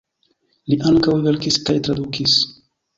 Li 0.71 0.79
ankaŭ 0.93 1.15
verkis 1.29 1.63
kaj 1.69 1.79
tradukis. 1.89 2.45